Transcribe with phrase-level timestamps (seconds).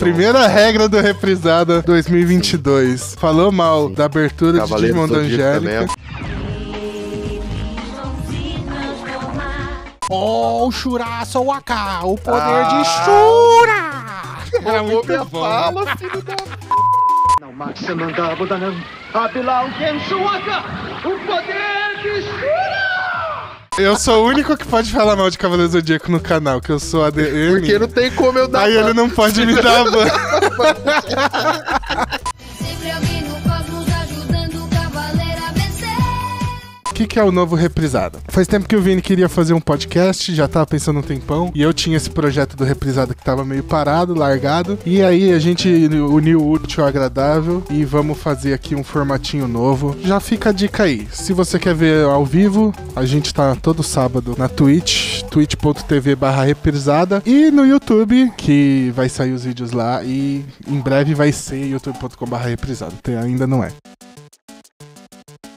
[0.00, 3.16] Primeira regra do Reprisada 2022.
[3.16, 5.86] Falou mal da abertura Cavaleiro de Digimon do da Angélica.
[10.10, 12.78] Oh, o Shura Sowaka, o poder Ah.
[12.78, 14.70] de Shura!
[14.70, 15.40] Era muito minha bom.
[15.40, 16.34] fala, filho da...
[18.36, 18.74] Budanam,
[19.12, 20.64] Abilau Kensuaka,
[21.04, 22.22] o poder de
[23.80, 26.70] Eu sou o único que pode falar mal de Cavaleiro do Zodíaco no canal, que
[26.70, 27.52] eu sou ADM.
[27.52, 30.04] Porque não tem como eu dar Aí ele não pode me dar ban.
[32.58, 33.19] Sempre alguém
[37.00, 38.18] que, que é o novo Reprisada?
[38.28, 41.62] Faz tempo que o Vini queria fazer um podcast, já tava pensando um tempão, e
[41.62, 45.68] eu tinha esse projeto do Reprisada que tava meio parado, largado, e aí a gente
[45.68, 49.96] uniu o útil ao agradável e vamos fazer aqui um formatinho novo.
[50.02, 51.08] Já fica a dica aí.
[51.10, 56.44] Se você quer ver ao vivo, a gente tá todo sábado na Twitch, twitch.tv barra
[56.44, 61.64] reprisada, e no YouTube, que vai sair os vídeos lá, e em breve vai ser
[61.64, 62.92] youtube.com barra reprisada.
[63.22, 63.70] Ainda não é.